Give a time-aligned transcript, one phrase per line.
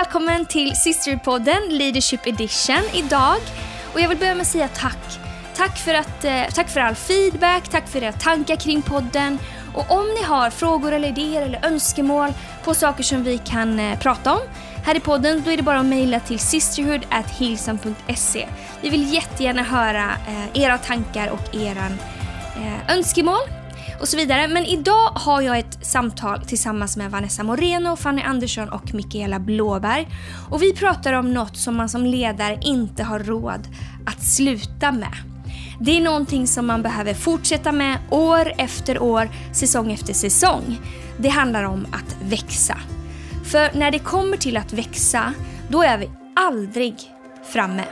[0.00, 3.36] välkommen till Sisterpodden Leadership Edition idag.
[3.92, 5.18] Och jag vill börja med att säga tack.
[5.56, 9.38] Tack för, att, eh, tack för all feedback, tack för era tankar kring podden.
[9.74, 12.32] Och om ni har frågor eller idéer eller önskemål
[12.64, 14.40] på saker som vi kan eh, prata om
[14.84, 18.48] här i podden, då är det bara att mejla till sisterhood.hillsam.se.
[18.80, 21.86] Vi vill jättegärna höra eh, era tankar och era
[22.56, 23.59] eh, önskemål
[24.00, 24.48] och så vidare.
[24.48, 30.08] Men idag har jag ett samtal tillsammans med Vanessa Moreno, Fanny Andersson och Mikaela Blåberg.
[30.50, 33.68] Och vi pratar om något som man som ledare inte har råd
[34.06, 35.14] att sluta med.
[35.80, 40.80] Det är någonting som man behöver fortsätta med år efter år, säsong efter säsong.
[41.18, 42.78] Det handlar om att växa.
[43.44, 45.34] För när det kommer till att växa,
[45.68, 46.94] då är vi aldrig
[47.52, 47.84] framme.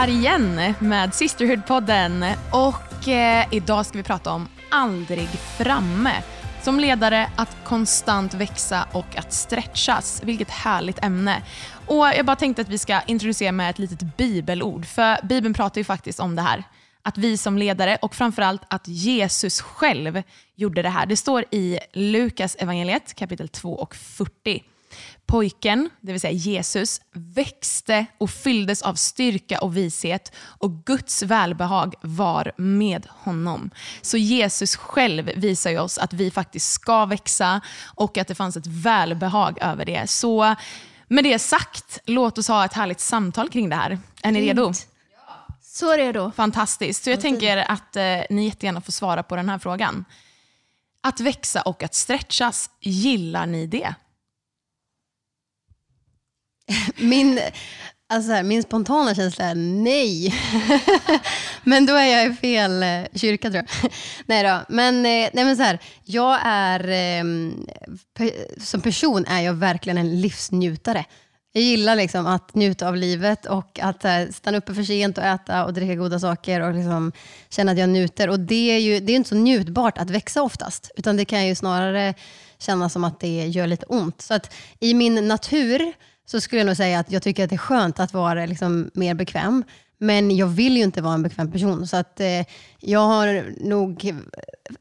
[0.00, 6.22] Här igen med Sisterhood-podden och eh, idag ska vi prata om aldrig framme.
[6.62, 10.22] Som ledare att konstant växa och att stretchas.
[10.24, 11.42] Vilket härligt ämne.
[11.86, 14.86] Och Jag bara tänkte att vi ska introducera med ett litet bibelord.
[14.86, 16.64] För Bibeln pratar ju faktiskt om det här.
[17.02, 20.22] Att vi som ledare och framförallt att Jesus själv
[20.54, 21.06] gjorde det här.
[21.06, 24.62] Det står i Lukas evangeliet kapitel 2 och 40.
[25.30, 31.94] Pojken, det vill säga Jesus, växte och fylldes av styrka och vishet och Guds välbehag
[32.00, 33.70] var med honom.
[34.02, 37.60] Så Jesus själv visar ju oss att vi faktiskt ska växa
[37.94, 40.10] och att det fanns ett välbehag över det.
[40.10, 40.54] Så
[41.08, 43.98] med det sagt, låt oss ha ett härligt samtal kring det här.
[44.22, 44.72] Är ni redo?
[45.62, 46.32] Så redo.
[46.36, 47.04] Fantastiskt.
[47.04, 50.04] Så jag tänker att eh, ni jättegärna får svara på den här frågan.
[51.00, 53.94] Att växa och att stretchas, gillar ni det?
[56.96, 57.40] Min,
[58.08, 60.34] alltså här, min spontana känsla är nej.
[61.64, 63.92] men då är jag i fel eh, kyrka tror jag.
[64.26, 64.74] nej då.
[64.74, 67.66] Men, eh, nej men så här, jag är, ehm,
[68.58, 71.04] som person är jag verkligen en livsnjutare.
[71.52, 75.24] Jag gillar liksom att njuta av livet och att eh, stanna uppe för sent och
[75.24, 77.12] äta och dricka goda saker och liksom
[77.48, 78.28] känna att jag njuter.
[78.28, 81.46] Och det är ju det är inte så njutbart att växa oftast, utan det kan
[81.46, 82.14] ju snarare
[82.58, 84.22] kännas som att det gör lite ont.
[84.22, 85.92] Så att i min natur
[86.30, 88.90] så skulle jag nog säga att jag tycker att det är skönt att vara liksom
[88.94, 89.64] mer bekväm.
[89.98, 91.86] Men jag vill ju inte vara en bekväm person.
[91.86, 92.44] Så att, eh,
[92.80, 94.14] jag har nog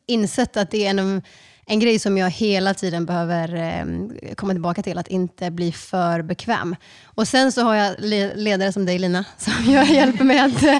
[0.05, 1.21] insett att det är en, av
[1.69, 6.21] en grej som jag hela tiden behöver eh, komma tillbaka till, att inte bli för
[6.21, 6.75] bekväm.
[7.05, 10.63] Och Sen så har jag le- ledare som dig Lina, som jag hjälper mig att,
[10.63, 10.79] eh,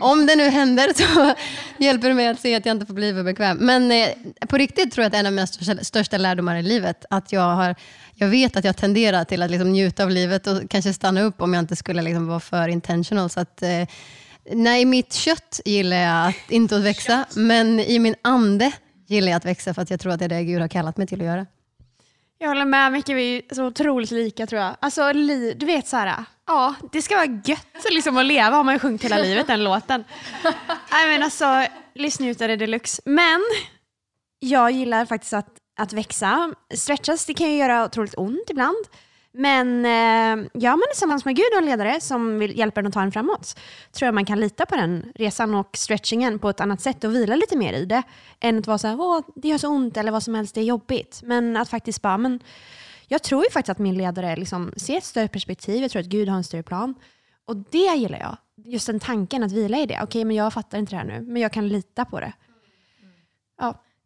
[0.00, 1.34] om det nu händer, så
[1.84, 3.56] hjälper du mig att se att jag inte får bli för bekväm.
[3.60, 4.08] Men eh,
[4.48, 5.46] på riktigt tror jag att en av mina
[5.82, 7.74] största, lärdomar i livet, att jag har
[8.14, 11.42] jag vet att jag tenderar till att liksom njuta av livet och kanske stanna upp
[11.42, 13.30] om jag inte skulle liksom vara för intentional.
[13.30, 13.88] Så att, eh,
[14.52, 18.72] nej, mitt kött gillar jag att, inte att växa, men i min ande
[19.10, 20.96] gillar jag att växa för att jag tror att det är det Gud har kallat
[20.96, 21.46] mig till att göra.
[22.38, 24.76] Jag håller med Micke, vi är så otroligt lika tror jag.
[24.80, 28.64] Alltså, li, du vet så här, ja, det ska vara gött liksom, att leva, har
[28.64, 30.04] man ju sjungit hela livet den låten.
[30.92, 33.02] Nej men alltså, livsnjutare deluxe.
[33.04, 33.40] Men
[34.38, 35.48] jag gillar faktiskt att,
[35.80, 36.54] att växa.
[36.74, 38.86] Stretchas, det kan ju göra otroligt ont ibland.
[39.32, 42.86] Men eh, gör man det tillsammans med Gud och en ledare som vill hjälpa en
[42.86, 43.58] att ta en framåt,
[43.92, 47.14] tror jag man kan lita på den resan och stretchingen på ett annat sätt och
[47.14, 48.02] vila lite mer i det.
[48.40, 50.60] Än att vara så här, åh, det gör så ont eller vad som helst, det
[50.60, 51.20] är jobbigt.
[51.24, 52.40] Men att faktiskt bara, men
[53.08, 56.08] jag tror ju faktiskt att min ledare liksom ser ett större perspektiv, jag tror att
[56.08, 56.94] Gud har en större plan.
[57.44, 58.36] Och det gillar jag.
[58.64, 60.00] Just den tanken att vila i det.
[60.02, 62.32] Okej, men jag fattar inte det här nu, men jag kan lita på det.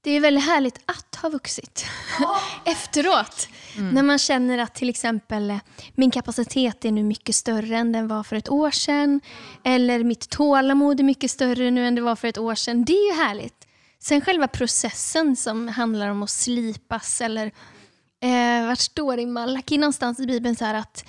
[0.05, 1.85] Det är väldigt härligt att ha vuxit
[2.65, 3.49] efteråt.
[3.93, 5.59] När man känner att till exempel eh,
[5.95, 9.21] min kapacitet är nu mycket större än den var för ett år sedan.
[9.65, 12.85] Eller mitt tålamod är mycket större nu än det var för ett år sedan.
[12.85, 13.67] Det är ju härligt.
[13.99, 17.47] Sen själva processen som handlar om att slipas eller
[18.23, 21.05] eh, vart står det i Malaki någonstans i Bibeln så här att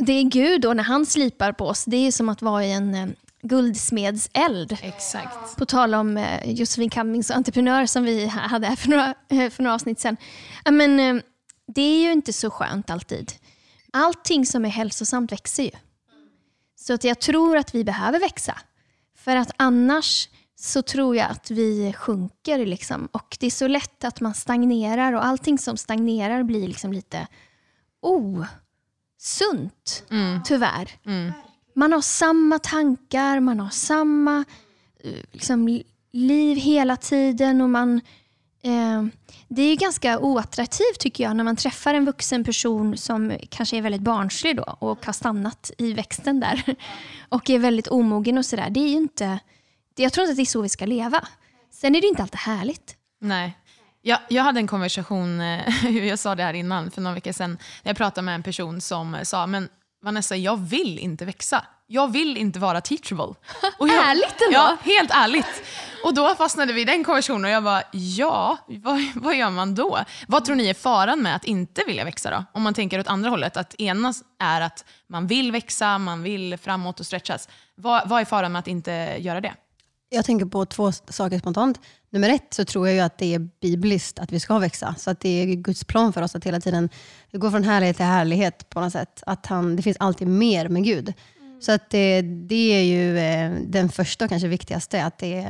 [0.00, 1.84] det är Gud då när han slipar på oss.
[1.84, 3.06] Det är som att vara i en eh,
[3.48, 4.78] guldsmedseld.
[4.82, 5.56] Exakt.
[5.56, 9.14] På tal om eh, Josefin Cummings och entreprenör som vi ha- hade här för några,
[9.28, 10.16] eh, för några avsnitt sedan.
[10.64, 11.22] Ja, men, eh,
[11.74, 13.32] det är ju inte så skönt alltid.
[13.92, 15.70] Allting som är hälsosamt växer ju.
[16.76, 18.58] Så att jag tror att vi behöver växa.
[19.18, 20.28] För att annars
[20.58, 22.66] så tror jag att vi sjunker.
[22.66, 23.08] Liksom.
[23.12, 27.26] Och det är så lätt att man stagnerar och allting som stagnerar blir liksom lite
[28.02, 30.04] osunt,
[30.44, 30.90] tyvärr.
[31.76, 34.44] Man har samma tankar, man har samma
[35.04, 35.82] eh, liksom,
[36.12, 38.00] liv hela tiden och man
[38.62, 39.04] eh,
[39.48, 43.76] det är ju ganska oattraktivt tycker jag när man träffar en vuxen person som kanske
[43.76, 46.62] är väldigt barnslig då och har stannat i växten där
[47.28, 48.70] och är väldigt omogen och sådär.
[48.70, 49.38] Det är inte,
[49.96, 51.28] jag tror inte att det är så vi ska leva.
[51.70, 52.96] Sen är det inte alltid härligt.
[53.20, 53.58] Nej.
[54.02, 57.50] Jag, jag hade en konversation, eh, jag sa det här innan, för några veckor sedan,
[57.82, 59.68] när jag pratade med en person som sa, men
[60.06, 61.64] Vanessa, jag vill inte växa.
[61.86, 63.24] Jag vill inte vara teachable.
[63.78, 64.52] Och jag, ärligt ändå.
[64.58, 65.62] Ja, helt ärligt.
[66.04, 69.74] Och då fastnade vi i den konversationen och jag bara, ja, vad, vad gör man
[69.74, 69.98] då?
[70.28, 72.44] Vad tror ni är faran med att inte vilja växa då?
[72.52, 76.58] Om man tänker åt andra hållet, att ena är att man vill växa, man vill
[76.58, 77.48] framåt och stretchas.
[77.74, 79.54] Vad, vad är faran med att inte göra det?
[80.08, 81.80] Jag tänker på två saker spontant.
[82.10, 84.94] Nummer ett så tror jag ju att det är bibliskt att vi ska växa.
[84.98, 86.88] Så att det är Guds plan för oss att hela tiden
[87.32, 89.22] gå från härlighet till härlighet på något sätt.
[89.26, 91.12] Att han, det finns alltid mer med Gud.
[91.40, 91.62] Mm.
[91.62, 95.04] Så att det, det är ju eh, den första och kanske viktigaste.
[95.04, 95.48] Att det,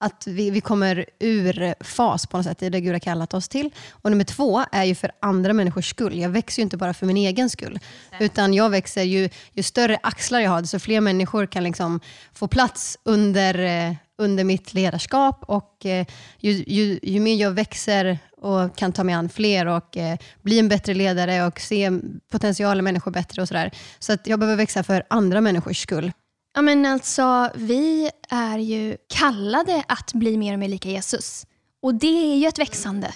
[0.00, 3.48] att vi, vi kommer ur fas på något sätt i det Gud har kallat oss
[3.48, 3.70] till.
[3.90, 6.18] Och nummer två är ju för andra människors skull.
[6.18, 7.78] Jag växer ju inte bara för min egen skull.
[8.20, 12.00] Utan jag växer, ju, ju större axlar jag har, desto fler människor kan liksom
[12.32, 15.44] få plats under, eh, under mitt ledarskap.
[15.46, 16.06] Och eh,
[16.38, 20.58] ju, ju, ju mer jag växer och kan ta mig an fler och eh, bli
[20.58, 21.90] en bättre ledare och se
[22.30, 23.70] potentialen människor bättre och sådär.
[23.98, 26.12] Så att jag behöver växa för andra människors skull.
[26.54, 31.46] Ja, men alltså, vi är ju kallade att bli mer och mer lika Jesus.
[31.82, 33.14] Och det är ju ett växande.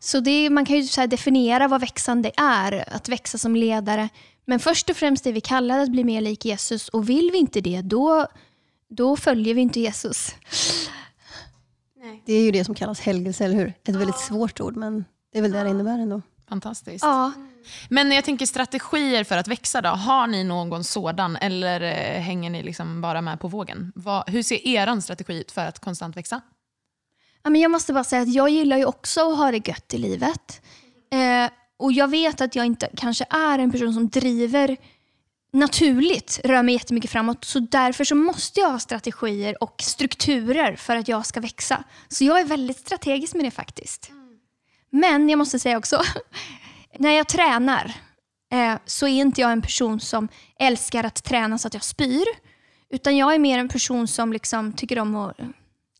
[0.00, 4.08] Så det, man kan ju så definiera vad växande är, att växa som ledare.
[4.46, 7.38] Men först och främst är vi kallade att bli mer lik Jesus och vill vi
[7.38, 8.26] inte det, då,
[8.88, 10.34] då följer vi inte Jesus.
[11.96, 12.22] Nej.
[12.26, 13.74] Det är ju det som kallas helgelse, eller hur?
[13.84, 16.22] Ett väldigt svårt ord, men det är väl det det innebär ändå.
[16.48, 17.04] Fantastiskt.
[17.04, 17.32] Ja.
[17.88, 19.88] Men jag tänker strategier för att växa då.
[19.88, 23.92] Har ni någon sådan eller eh, hänger ni liksom bara med på vågen?
[23.94, 26.40] Vad, hur ser er strategi ut för att konstant växa?
[27.42, 29.94] Ja, men jag måste bara säga att jag gillar ju också att ha det gött
[29.94, 30.62] i livet.
[31.12, 34.76] Eh, och jag vet att jag inte kanske är en person som driver
[35.54, 37.44] naturligt rör mig jättemycket framåt.
[37.44, 41.84] Så därför så måste jag ha strategier och strukturer för att jag ska växa.
[42.08, 44.10] Så jag är väldigt strategisk med det faktiskt.
[44.90, 46.02] Men jag måste säga också,
[46.98, 47.94] när jag tränar
[48.52, 50.28] eh, så är inte jag en person som
[50.58, 52.26] älskar att träna så att jag spyr.
[52.90, 55.36] Utan jag är mer en person som liksom tycker om att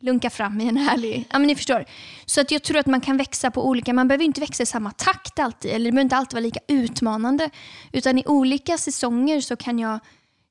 [0.00, 1.28] lunka fram i en härlig...
[1.32, 1.84] Ja men ni förstår.
[2.26, 3.92] Så att jag tror att man kan växa på olika...
[3.92, 5.70] Man behöver inte växa i samma takt alltid.
[5.70, 7.50] Eller det behöver inte alltid vara lika utmanande.
[7.92, 10.00] Utan i olika säsonger så kan jag...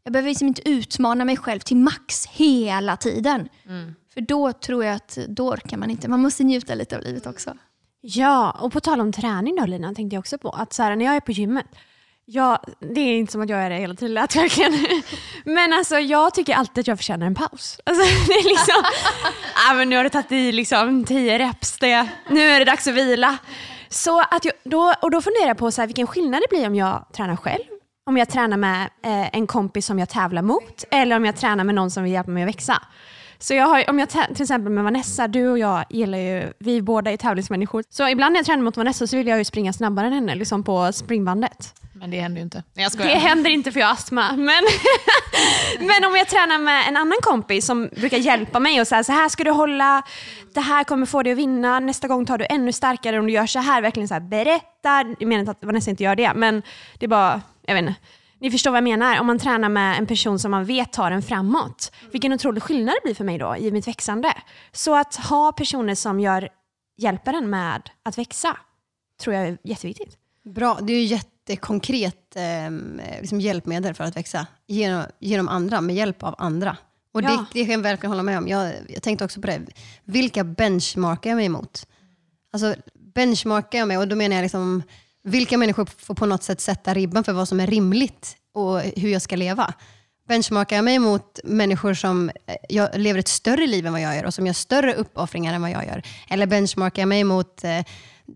[0.03, 3.49] Jag behöver liksom inte utmana mig själv till max hela tiden.
[3.67, 3.95] Mm.
[4.13, 6.07] För då tror jag att då orkar man inte.
[6.07, 7.53] Man måste njuta lite av livet också.
[8.01, 10.49] Ja, och på tal om träning då Lina, tänkte jag också på.
[10.49, 11.65] Att så här, när jag är på gymmet,
[12.25, 14.73] Ja, det är inte som att jag är det hela tiden, lät verkligen.
[15.45, 17.79] Men alltså jag tycker alltid att jag förtjänar en paus.
[17.83, 18.83] Alltså, det är liksom,
[19.69, 22.87] ah, men nu har du tagit i liksom tio reps, det, nu är det dags
[22.87, 23.37] att vila.
[23.89, 26.67] Så att jag, då, och då funderar jag på så här, vilken skillnad det blir
[26.67, 27.63] om jag tränar själv,
[28.05, 31.63] om jag tränar med eh, en kompis som jag tävlar mot, eller om jag tränar
[31.63, 32.83] med någon som vill hjälpa mig att växa.
[33.39, 36.81] Så jag har, om jag till exempel med Vanessa, du och jag gillar ju, vi
[36.81, 37.83] båda är tävlingsmänniskor.
[37.89, 40.35] Så ibland när jag tränar mot Vanessa så vill jag ju springa snabbare än henne,
[40.35, 41.73] liksom på springbandet.
[42.03, 42.63] Men det händer ju inte.
[42.73, 44.31] Jag det händer inte för jag har astma.
[44.31, 44.63] Men,
[45.79, 49.11] men om jag tränar med en annan kompis som brukar hjälpa mig och säga så
[49.11, 50.03] här ska du hålla,
[50.53, 53.33] det här kommer få dig att vinna, nästa gång tar du ännu starkare om du
[53.33, 53.81] gör så här.
[53.81, 55.15] Verkligen så här, berätta.
[55.19, 56.61] Jag menar att Vanessa inte gör det, men
[56.99, 57.95] det är bara, jag vet inte.
[58.39, 59.19] Ni förstår vad jag menar.
[59.19, 61.91] Om man tränar med en person som man vet tar en framåt.
[62.11, 64.33] Vilken otrolig skillnad det blir för mig då i mitt växande.
[64.71, 66.49] Så att ha personer som gör,
[66.97, 68.57] hjälper en med att växa
[69.21, 70.17] tror jag är jätteviktigt.
[70.55, 71.05] Bra, det är ju
[71.49, 72.71] jättekonkret eh,
[73.19, 74.47] liksom hjälpmedel för att växa.
[74.67, 76.77] Genom, genom andra, med hjälp av andra.
[77.13, 77.27] Och ja.
[77.27, 78.47] det, det kan jag verkligen hålla med om.
[78.47, 79.61] Jag, jag tänkte också på det.
[80.03, 81.87] Vilka benchmarkar jag mig emot?
[82.53, 82.75] Alltså
[83.13, 84.83] benchmarkar jag mig, och då menar jag liksom
[85.23, 89.09] vilka människor får på något sätt sätta ribban för vad som är rimligt och hur
[89.09, 89.73] jag ska leva.
[90.27, 94.15] Benchmarkar jag mig mot människor som eh, jag lever ett större liv än vad jag
[94.15, 96.03] gör och som gör större uppoffringar än vad jag gör?
[96.29, 97.83] Eller benchmarkar jag mig mot eh,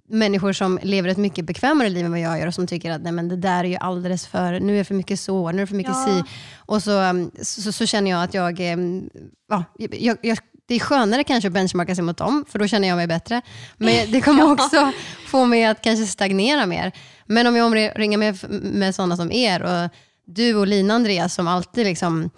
[0.09, 3.01] människor som lever ett mycket bekvämare liv än vad jag gör och som tycker att
[3.01, 5.57] Nej, men det där är ju alldeles för, nu är det för mycket så, nu
[5.57, 6.05] är det för mycket ja.
[6.05, 6.23] si.
[6.55, 9.09] Och så, mm, så, så, känner jag att jag, mm,
[9.49, 12.87] ja, jag, jag det är skönare kanske att benchmarka sig mot dem, för då känner
[12.87, 13.41] jag mig bättre.
[13.77, 14.91] Men det kommer också
[15.27, 16.91] få mig att kanske stagnera mer.
[17.25, 19.89] Men om jag omringar mig med, med sådana som er och
[20.25, 22.29] du och Lina Andreas som alltid, liksom,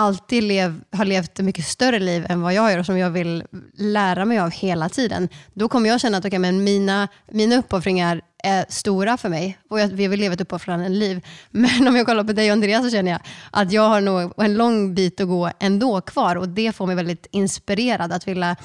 [0.00, 3.10] alltid lev, har levt ett mycket större liv än vad jag gör och som jag
[3.10, 5.28] vill lära mig av hela tiden.
[5.54, 9.80] Då kommer jag känna att okay, men mina, mina uppoffringar är stora för mig och
[9.80, 11.26] jag, vi vill leva ett uppoffrande liv.
[11.50, 14.32] Men om jag kollar på dig och Andreas så känner jag att jag har nog
[14.36, 18.56] en lång bit att gå ändå kvar och det får mig väldigt inspirerad att vilja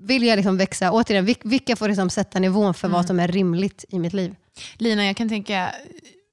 [0.00, 0.92] vilja liksom växa.
[0.92, 2.96] Återigen, vilka får liksom sätta nivån för mm.
[2.96, 4.34] vad som är rimligt i mitt liv?
[4.76, 5.72] Lina, jag kan tänka,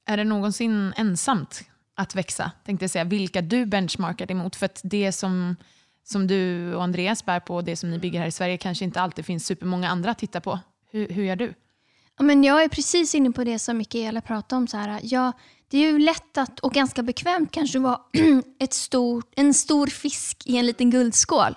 [0.08, 1.64] är det någonsin ensamt
[1.96, 2.52] att växa?
[2.66, 4.56] Tänkte jag säga, vilka du benchmarkar emot.
[4.56, 5.56] För att det som,
[6.04, 8.86] som du och Andreas bär på och det som ni bygger här i Sverige kanske
[8.86, 10.60] inte alltid finns supermånga andra att titta på.
[10.92, 11.54] Hur, hur gör du?
[12.20, 14.68] men jag är precis inne på det som Mikaela pratade om.
[14.68, 15.34] Så här, jag,
[15.68, 18.00] det är ju lätt att, och ganska bekvämt kanske, att vara
[18.60, 21.56] ett stor, en stor fisk i en liten guldskål.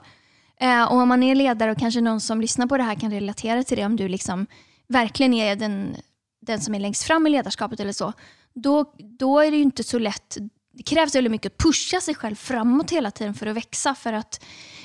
[0.60, 3.10] Eh, och om man är ledare och kanske någon som lyssnar på det här kan
[3.10, 4.46] relatera till det, om du liksom
[4.88, 5.96] verkligen är den,
[6.40, 8.12] den som är längst fram i ledarskapet eller så,
[8.62, 10.36] då, då är det ju inte så lätt.
[10.72, 13.94] Det krävs väldigt mycket att pusha sig själv framåt hela tiden för att växa.
[13.94, 14.44] För att,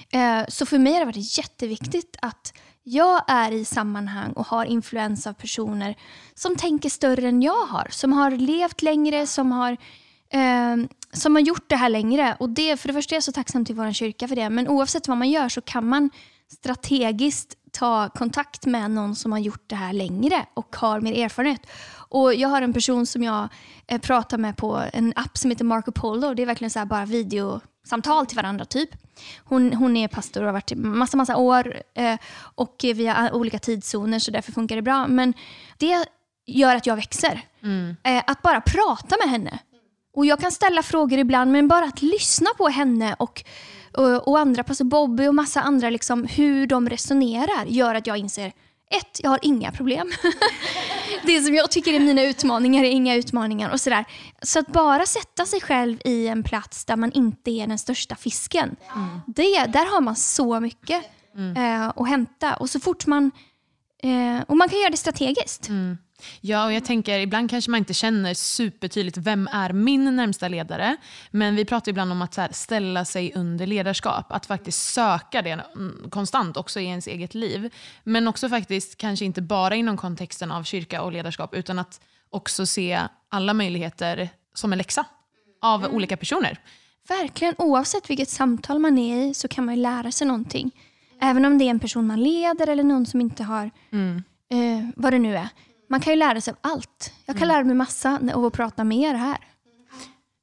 [0.10, 2.54] eh, så för mig har det varit jätteviktigt att
[2.84, 5.96] jag är i sammanhang och har influens av personer
[6.34, 7.88] som tänker större än jag har.
[7.92, 9.72] Som har levt längre, som har,
[10.30, 10.76] eh,
[11.14, 12.38] som har gjort det här längre.
[12.40, 14.50] Och det, för det första är jag så tacksam till vår kyrka för det.
[14.50, 16.10] Men oavsett vad man gör så kan man
[16.52, 21.62] strategiskt ta kontakt med någon som har gjort det här längre och har mer erfarenhet.
[22.14, 23.48] Och Jag har en person som jag
[23.88, 26.34] eh, pratar med på en app som heter Marco Polo.
[26.34, 28.66] Det är verkligen så bara videosamtal till varandra.
[28.66, 28.90] typ.
[29.44, 32.18] Hon, hon är pastor och har varit i massa, massa år eh,
[32.56, 35.08] och vi har olika tidszoner så därför funkar det bra.
[35.08, 35.34] Men
[35.78, 36.06] det
[36.46, 37.42] gör att jag växer.
[37.64, 37.96] Mm.
[38.04, 39.60] Eh, att bara prata med henne.
[40.16, 43.44] Och Jag kan ställa frågor ibland men bara att lyssna på henne och
[43.98, 48.18] och, och andra, pastor Bobby och massa andra, liksom, hur de resonerar gör att jag
[48.18, 48.52] inser
[48.98, 50.12] ett, jag har inga problem.
[51.26, 53.70] det som jag tycker är mina utmaningar är inga utmaningar.
[53.70, 54.06] och sådär.
[54.42, 58.16] Så att bara sätta sig själv i en plats där man inte är den största
[58.16, 58.76] fisken.
[58.96, 59.22] Mm.
[59.28, 61.04] Det, där har man så mycket
[61.36, 61.58] mm.
[61.58, 62.56] eh, att hämta.
[62.56, 63.32] Och så fort man...
[64.04, 65.70] Eh, och man kan göra det strategiskt.
[65.70, 65.98] Mm.
[66.42, 70.96] Ja, och jag tänker ibland kanske man inte känner supertydligt vem är min närmsta ledare.
[71.32, 74.32] Men vi pratar ibland om att här, ställa sig under ledarskap.
[74.32, 77.74] Att faktiskt söka det mm, konstant också i ens eget liv.
[78.04, 82.66] Men också faktiskt kanske inte bara inom kontexten av kyrka och ledarskap utan att också
[82.66, 85.06] se alla möjligheter som en läxa
[85.62, 85.96] av mm.
[85.96, 86.60] olika personer.
[87.08, 90.72] Verkligen, oavsett vilket samtal man är i så kan man lära sig någonting.
[91.22, 94.24] Även om det är en person man leder eller någon som inte har, mm.
[94.50, 95.50] eh, vad det nu är.
[95.94, 97.14] Man kan ju lära sig av allt.
[97.26, 97.56] Jag kan mm.
[97.56, 99.38] lära mig massa av att prata med er här.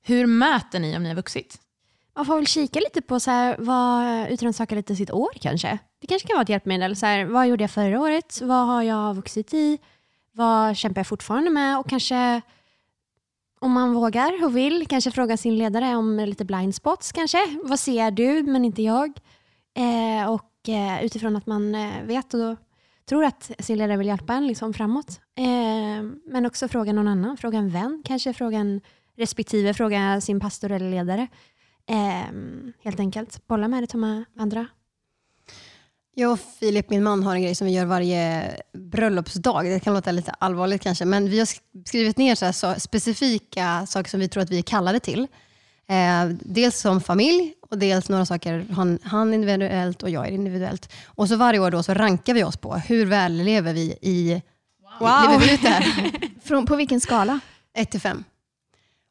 [0.03, 1.61] Hur mäter ni om ni har vuxit?
[2.17, 5.79] Man får väl kika lite på så här, vad, utrannsaka lite sitt år kanske.
[6.01, 6.97] Det kanske kan vara ett hjälpmedel.
[6.97, 8.41] Så här, vad gjorde jag förra året?
[8.43, 9.79] Vad har jag vuxit i?
[10.33, 11.79] Vad kämpar jag fortfarande med?
[11.79, 12.41] Och kanske
[13.61, 17.59] om man vågar och vill kanske fråga sin ledare om lite blind spots kanske.
[17.63, 19.19] Vad ser du men inte jag?
[19.75, 22.57] Eh, och eh, utifrån att man eh, vet och
[23.11, 25.21] tror att sin ledare vill hjälpa en liksom framåt.
[25.39, 25.45] Eh,
[26.27, 28.81] men också fråga någon annan, fråga en vän, kanske fråga en
[29.17, 31.29] respektive, fråga sin pastor eller ledare.
[31.89, 32.35] Eh,
[32.83, 34.67] helt enkelt, bolla med det, till de andra.
[36.15, 39.65] Jag och Filip, min man, har en grej som vi gör varje bröllopsdag.
[39.65, 41.49] Det kan låta lite allvarligt kanske, men vi har
[41.85, 45.27] skrivit ner så, så specifika saker som vi tror att vi är kallade till.
[45.91, 50.93] Eh, dels som familj och dels några saker han, han individuellt och jag individuellt.
[51.05, 54.43] Och så varje år då så rankar vi oss på hur väl lever vi i...
[55.01, 55.31] Wow!
[55.31, 56.11] Lever vi ut det här?
[56.45, 57.41] Från, på vilken skala?
[57.75, 58.25] 1 till 5.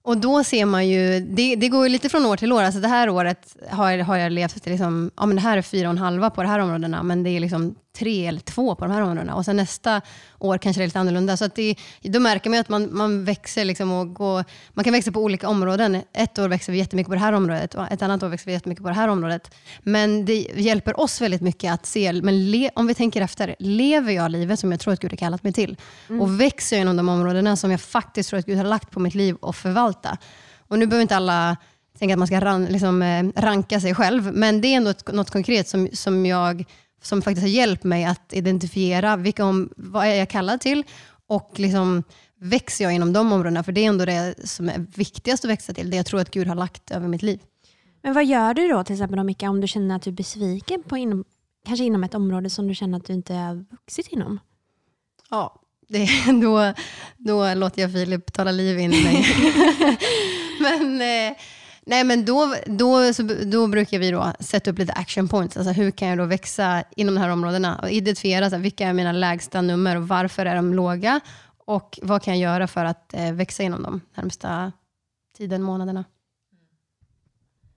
[0.03, 2.63] Och då ser man ju, det, det går ju lite från år till år.
[2.63, 5.87] Alltså det här året har, har jag levt liksom, ja men det här är fyra
[5.87, 8.85] och en halva på de här områdena, men det är liksom tre eller två på
[8.85, 9.35] de här områdena.
[9.35, 10.01] Och sen nästa
[10.39, 11.37] år kanske det är lite annorlunda.
[11.37, 14.93] Så att det, då märker man att man, man växer liksom och går, man kan
[14.93, 16.01] växa på olika områden.
[16.13, 18.53] Ett år växer vi jättemycket på det här området och ett annat år växer vi
[18.53, 19.55] jättemycket på det här området.
[19.79, 24.13] Men det hjälper oss väldigt mycket att se, men le, om vi tänker efter, lever
[24.13, 25.77] jag livet som jag tror att Gud har kallat mig till?
[26.09, 26.21] Mm.
[26.21, 28.99] Och växer jag inom de områdena som jag faktiskt tror att Gud har lagt på
[28.99, 30.17] mitt liv och förvalta?
[30.67, 31.57] Och nu behöver inte alla
[31.99, 35.29] tänka att man ska ran, liksom, eh, ranka sig själv, men det är ändå något
[35.29, 36.65] konkret som, som jag
[37.01, 40.83] som faktiskt har hjälpt mig att identifiera vilka om, vad är jag kallad till
[41.27, 42.03] och liksom
[42.39, 43.63] växer jag inom de områdena?
[43.63, 46.31] För det är ändå det som är viktigast att växa till, det jag tror att
[46.31, 47.39] Gud har lagt över mitt liv.
[48.01, 50.83] Men vad gör du då till exempel Micka, om du känner att du är besviken
[50.83, 51.23] på inom,
[51.65, 54.39] kanske inom ett område som du känner att du inte har vuxit inom?
[55.29, 56.09] Ja, det,
[56.41, 56.73] då,
[57.17, 59.25] då låter jag Filip tala liv in i mig.
[60.59, 61.37] Men eh,
[61.89, 65.57] Nej, men då, då, så, då brukar vi då sätta upp lite action points.
[65.57, 67.79] Alltså hur kan jag då växa inom de här områdena?
[67.79, 71.19] Och identifiera så här, vilka är mina lägsta nummer och varför är de låga?
[71.65, 74.71] Och vad kan jag göra för att eh, växa inom de närmsta
[75.37, 76.05] tiden, månaderna?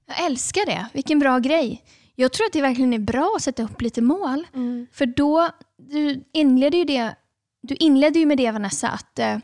[0.07, 0.87] Jag älskar det.
[0.92, 1.85] Vilken bra grej.
[2.14, 4.47] Jag tror att det verkligen är bra att sätta upp lite mål.
[4.54, 4.87] Mm.
[4.92, 7.14] För då, du inleder ju det
[7.62, 9.38] du inledde ju med det Vanessa, att eh,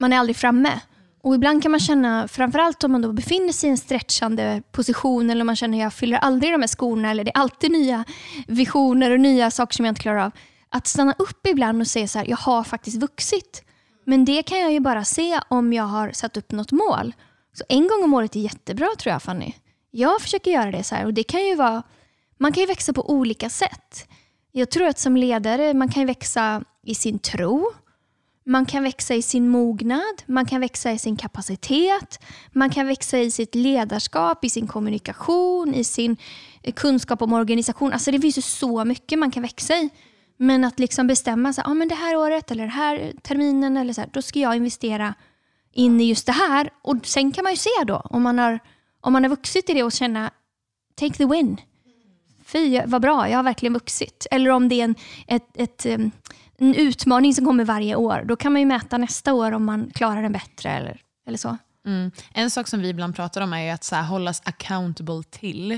[0.00, 0.80] man är aldrig framme.
[1.22, 5.30] Och ibland kan man känna, framförallt om man då befinner sig i en stretchande position
[5.30, 7.70] eller om man känner att jag fyller aldrig de här skorna eller det är alltid
[7.70, 8.04] nya
[8.46, 10.32] visioner och nya saker som jag inte klarar av.
[10.68, 13.64] Att stanna upp ibland och säga så här, jag har faktiskt vuxit.
[14.04, 17.14] Men det kan jag ju bara se om jag har satt upp något mål.
[17.52, 19.52] Så en gång om året är jättebra tror jag Fanny.
[19.90, 21.82] Jag försöker göra det så här och det kan ju vara,
[22.38, 24.08] man kan ju växa på olika sätt.
[24.52, 27.72] Jag tror att som ledare, man kan växa i sin tro,
[28.44, 33.18] man kan växa i sin mognad, man kan växa i sin kapacitet, man kan växa
[33.18, 36.16] i sitt ledarskap, i sin kommunikation, i sin
[36.62, 37.92] eh, kunskap om organisation.
[37.92, 39.90] Alltså det finns ju så mycket man kan växa i.
[40.36, 43.92] Men att liksom bestämma sig, ah, men det här året eller den här terminen, eller
[43.92, 45.14] så här, då ska jag investera
[45.72, 46.70] in i just det här.
[46.82, 48.58] Och Sen kan man ju se då om man har,
[49.00, 50.30] om man har vuxit i det och känna,
[50.94, 51.60] take the win.
[52.44, 54.26] Fy vad bra, jag har verkligen vuxit.
[54.30, 54.94] Eller om det är en,
[55.26, 56.10] ett, ett, ehm,
[56.62, 58.22] en utmaning som kommer varje år.
[58.24, 61.56] Då kan man ju mäta nästa år om man klarar den bättre eller, eller så.
[61.86, 62.10] Mm.
[62.32, 65.72] En sak som vi ibland pratar om är att så här, hållas accountable till.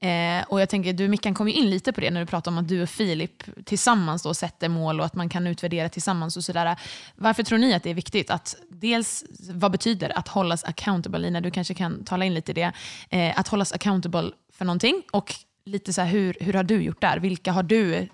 [0.00, 2.56] Eh, och jag tänker, du Mickan kom ju in lite på det när du pratade
[2.56, 6.36] om att du och Filip tillsammans då sätter mål och att man kan utvärdera tillsammans.
[6.36, 6.76] och sådär.
[7.16, 8.30] Varför tror ni att det är viktigt?
[8.30, 11.18] att Dels, vad betyder att hållas accountable?
[11.18, 12.72] Lina, du kanske kan tala in lite i det.
[13.10, 17.00] Eh, att hållas accountable för någonting och lite så här, hur, hur har du gjort
[17.00, 17.18] där?
[17.18, 18.08] Vilka har du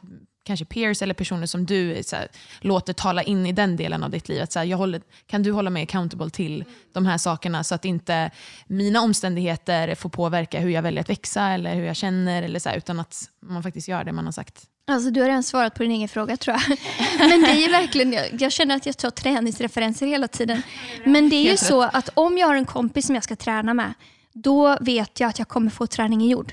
[0.44, 2.28] kanske peers eller personer som du här,
[2.60, 4.42] låter tala in i den delen av ditt liv.
[4.42, 7.74] Att, så här, jag håller, kan du hålla mig accountable till de här sakerna så
[7.74, 8.30] att inte
[8.66, 12.68] mina omständigheter får påverka hur jag väljer att växa eller hur jag känner, eller så
[12.68, 14.66] här, utan att man faktiskt gör det man har sagt.
[14.86, 16.78] Alltså, du har redan svarat på din egen fråga tror jag.
[17.18, 20.62] Men det är verkligen, jag, jag känner att jag tar träningsreferenser hela tiden.
[21.04, 23.74] Men det är ju så att om jag har en kompis som jag ska träna
[23.74, 23.94] med,
[24.32, 26.52] då vet jag att jag kommer få träningen gjord.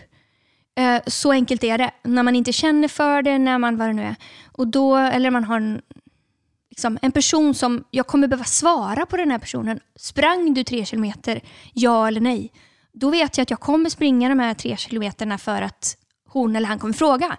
[0.75, 1.91] Eh, så enkelt är det.
[2.03, 4.15] När man inte känner för det, när man vad det nu är.
[4.51, 5.81] Och då, eller man har en,
[6.69, 9.79] liksom, en person som, jag kommer behöva svara på den här personen.
[9.95, 11.41] Sprang du tre kilometer?
[11.73, 12.51] Ja eller nej?
[12.93, 16.67] Då vet jag att jag kommer springa de här tre kilometerna för att hon eller
[16.67, 17.37] han kommer fråga.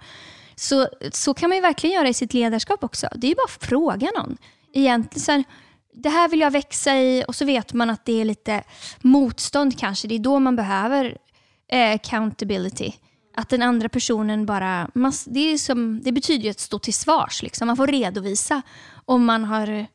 [0.55, 3.09] Så, så kan man ju verkligen göra i sitt ledarskap också.
[3.15, 4.37] Det är ju bara att fråga någon.
[4.75, 5.45] Egentligen sen,
[5.95, 8.65] det här vill jag växa i och så vet man att det är lite
[9.01, 10.09] motstånd kanske.
[10.09, 11.19] Det är då man behöver
[11.69, 12.93] eh, accountability.
[13.35, 14.91] Att den andra personen bara...
[14.95, 17.43] Man, det, är som, det betyder ju att stå till svars.
[17.43, 17.67] Liksom.
[17.67, 18.63] Man får redovisa
[19.05, 19.87] om man har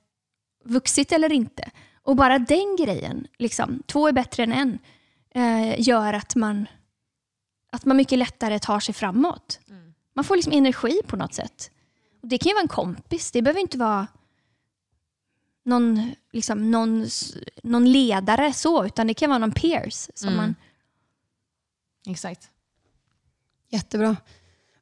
[0.63, 1.71] vuxit eller inte.
[2.03, 4.79] Och bara den grejen, liksom, två är bättre än en,
[5.29, 6.67] eh, gör att man,
[7.71, 9.59] att man mycket lättare tar sig framåt.
[9.69, 9.93] Mm.
[10.13, 11.71] Man får liksom energi på något sätt.
[12.21, 14.07] Och det kan ju vara en kompis, det behöver inte vara
[15.65, 17.07] någon, liksom, någon,
[17.63, 20.09] någon ledare så, utan det kan vara någon peers.
[20.13, 20.37] Som mm.
[20.37, 20.55] man...
[22.07, 22.49] Exakt.
[23.69, 24.15] Jättebra.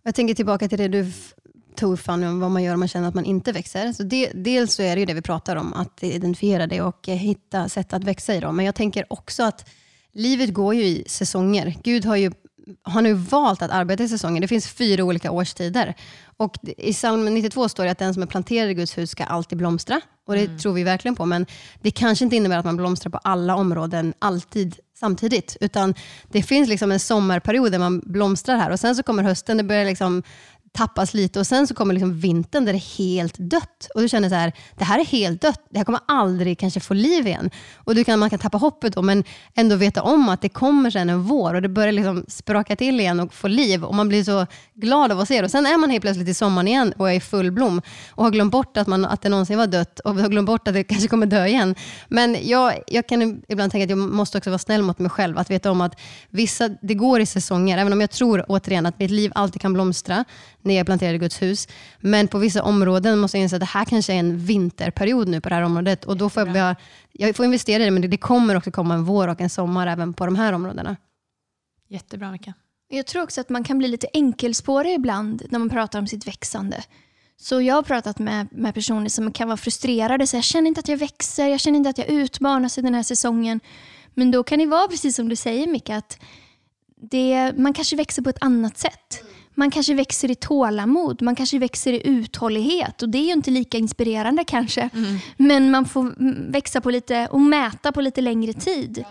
[0.03, 1.11] Jag tänker tillbaka till det du
[1.75, 3.93] tog Fanny om vad man gör om man känner att man inte växer.
[3.93, 7.07] Så det, dels så är det ju det vi pratar om, att identifiera det och
[7.07, 8.55] hitta sätt att växa i dem.
[8.55, 9.69] Men jag tänker också att
[10.13, 11.75] livet går ju i säsonger.
[11.83, 12.31] Gud har ju
[12.83, 14.41] har nu valt att arbeta i säsonger.
[14.41, 15.93] Det finns fyra olika årstider.
[16.37, 19.23] Och I psalm 92 står det att den som är planterad i Guds hus ska
[19.23, 20.01] alltid blomstra.
[20.27, 20.57] Och Det mm.
[20.57, 21.25] tror vi verkligen på.
[21.25, 21.45] Men
[21.81, 25.57] det kanske inte innebär att man blomstrar på alla områden alltid samtidigt.
[25.61, 25.93] Utan
[26.31, 29.63] det finns liksom en sommarperiod där man blomstrar här och sen så kommer hösten, det
[29.63, 30.23] börjar liksom
[30.75, 33.87] tappas lite och sen så kommer liksom vintern där det är helt dött.
[33.95, 35.61] Och du känner så här, det här är helt dött.
[35.69, 37.49] Det här kommer aldrig kanske få liv igen.
[37.75, 39.23] Och du kan, man kan tappa hoppet då, men
[39.55, 42.99] ändå veta om att det kommer sen en vår och det börjar liksom spraka till
[42.99, 43.83] igen och få liv.
[43.83, 45.45] Och man blir så glad av att se det.
[45.45, 48.23] Och sen är man helt plötsligt i sommaren igen och är i full blom och
[48.23, 50.73] har glömt bort att, man, att det någonsin var dött och har glömt bort att
[50.73, 51.75] det kanske kommer dö igen.
[52.07, 55.37] Men jag, jag kan ibland tänka att jag måste också vara snäll mot mig själv.
[55.37, 57.77] Att veta om att vissa, det går i säsonger.
[57.77, 60.25] Även om jag tror återigen att mitt liv alltid kan blomstra
[60.65, 61.67] när jag planterade Guds hus.
[61.99, 65.41] Men på vissa områden måste jag inse att det här kanske är en vinterperiod nu
[65.41, 66.05] på det här området.
[66.05, 66.75] Och då får jag, jag,
[67.11, 69.87] jag får investera i det, men det kommer också komma en vår och en sommar
[69.87, 70.95] även på de här områdena.
[71.89, 72.53] Jättebra Mika.
[72.87, 76.27] Jag tror också att man kan bli lite enkelspårig ibland när man pratar om sitt
[76.27, 76.83] växande.
[77.37, 80.27] Så jag har pratat med, med personer som kan vara frustrerade.
[80.27, 82.95] Så jag känner inte att jag växer, jag känner inte att jag utmanas i den
[82.95, 83.59] här säsongen.
[84.13, 86.19] Men då kan det vara precis som du säger Mika, att
[87.11, 89.23] det, man kanske växer på ett annat sätt.
[89.55, 93.51] Man kanske växer i tålamod, man kanske växer i uthållighet och det är ju inte
[93.51, 94.89] lika inspirerande kanske.
[94.93, 95.17] Mm.
[95.37, 96.13] Men man får
[96.51, 99.03] växa på lite och mäta på lite längre tid.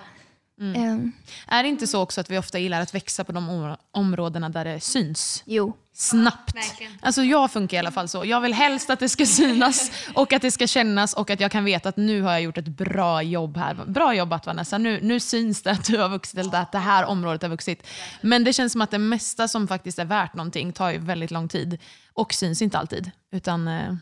[0.60, 0.92] Mm.
[0.92, 1.12] Um.
[1.46, 4.64] Är det inte så också att vi ofta gillar att växa på de områdena där
[4.64, 5.42] det syns?
[5.46, 5.72] Jo.
[5.96, 6.54] Snabbt.
[6.80, 8.24] Ja, alltså jag funkar i alla fall så.
[8.24, 11.50] Jag vill helst att det ska synas och att det ska kännas och att jag
[11.50, 13.74] kan veta att nu har jag gjort ett bra jobb här.
[13.86, 17.04] Bra jobbat Vanessa, nu, nu syns det att du har vuxit eller att det här
[17.04, 17.86] området har vuxit.
[18.20, 21.30] Men det känns som att det mesta som faktiskt är värt någonting tar ju väldigt
[21.30, 21.78] lång tid
[22.12, 23.10] och syns inte alltid.
[23.32, 23.94] Utan, eh,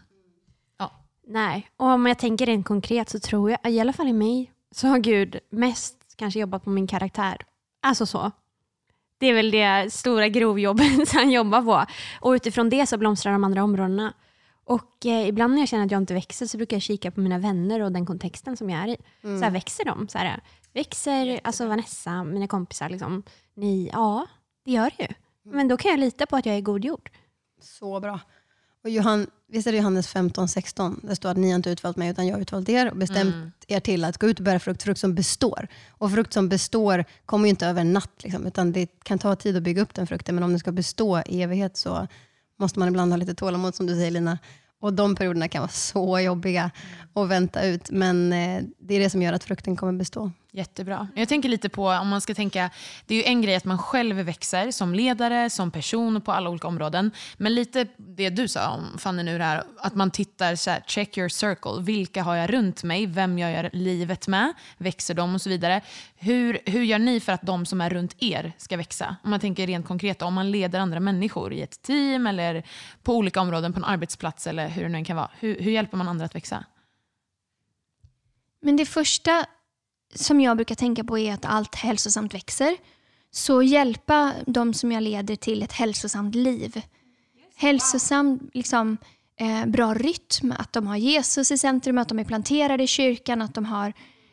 [0.79, 0.93] ja.
[1.27, 4.51] Nej, och om jag tänker rent konkret så tror jag, i alla fall i mig,
[4.75, 7.37] så har Gud mest kanske jobbat på min karaktär.
[7.83, 8.31] Alltså så.
[9.19, 11.87] Det är väl det stora grovjobbet han jobbar på.
[12.21, 14.13] Och utifrån det så blomstrar de andra områdena.
[14.65, 17.21] Och eh, ibland när jag känner att jag inte växer så brukar jag kika på
[17.21, 18.97] mina vänner och den kontexten som jag är i.
[19.23, 19.39] Mm.
[19.39, 20.09] Så här, växer de?
[20.09, 20.41] Så här,
[20.73, 23.23] växer alltså Vanessa, mina kompisar, liksom,
[23.55, 23.91] ni?
[23.93, 24.27] Ja,
[24.65, 25.09] det gör det ju.
[25.45, 25.57] Mm.
[25.57, 27.11] Men då kan jag lita på att jag är god jord.
[27.61, 28.21] Så bra.
[28.85, 31.01] Och Johan, visst är det Johannes 15, 16?
[31.03, 33.35] Det står att ni har inte utvalt mig utan jag har utvalt er och bestämt
[33.35, 33.53] mm.
[33.69, 35.69] er till att gå ut och bära frukt, frukt som består.
[35.91, 39.37] Och frukt som består kommer ju inte över en natt, liksom, utan det kan ta
[39.37, 40.35] tid att bygga upp den frukten.
[40.35, 42.09] Men om den ska bestå i evighet så
[42.59, 44.39] måste man ibland ha lite tålamod som du säger Lina.
[44.81, 46.71] Och de perioderna kan vara så jobbiga
[47.15, 50.31] att vänta ut, men eh, det är det som gör att frukten kommer bestå.
[50.55, 51.09] Jättebra.
[51.15, 52.71] Jag tänker lite på, om man ska tänka,
[53.07, 56.51] det är ju en grej att man själv växer som ledare, som person på alla
[56.51, 57.11] olika områden.
[57.37, 61.19] Men lite det du sa om Fanny nu här, att man tittar så här, check
[61.19, 61.83] your circle.
[61.83, 63.07] Vilka har jag runt mig?
[63.07, 64.53] Vem jag gör livet med?
[64.79, 65.81] Växer de och så vidare.
[66.17, 69.17] Hur, hur gör ni för att de som är runt er ska växa?
[69.23, 72.63] Om man tänker rent konkret, om man leder andra människor i ett team eller
[73.03, 75.31] på olika områden på en arbetsplats eller hur det nu kan vara.
[75.39, 76.65] Hur, hur hjälper man andra att växa?
[78.61, 79.47] Men det första
[80.15, 82.77] som jag brukar tänka på är att allt hälsosamt växer.
[83.31, 86.83] Så hjälpa de som jag leder till ett hälsosamt liv.
[87.57, 88.97] Hälsosam, liksom,
[89.37, 93.43] eh, bra rytm, att de har Jesus i centrum, att de är planterade i kyrkan,
[93.43, 93.93] att de har,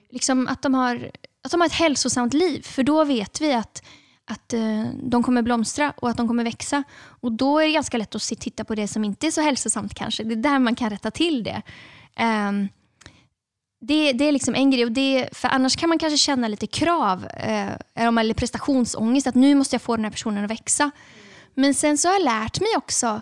[0.09, 1.11] liksom, att de har,
[1.43, 2.61] att de har ett hälsosamt liv.
[2.61, 3.83] För då vet vi att,
[4.25, 6.83] att eh, de kommer blomstra och att de kommer växa.
[6.99, 9.93] Och då är det ganska lätt att titta på det som inte är så hälsosamt
[9.93, 10.23] kanske.
[10.23, 11.61] Det är där man kan rätta till det.
[12.23, 12.69] Um,
[13.81, 14.85] det, det är liksom en grej.
[14.85, 19.27] Och det, för annars kan man kanske känna lite krav eh, eller prestationsångest.
[19.27, 20.91] Att nu måste jag få den här personen att växa.
[21.53, 23.21] Men sen så har jag lärt mig också